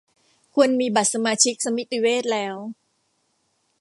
[0.53, 2.55] ควรมีบัตรสมาชิกสมิติเวชแล้ว